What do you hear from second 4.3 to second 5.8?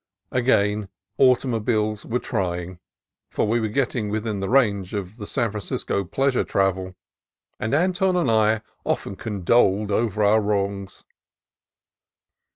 range of the San Fran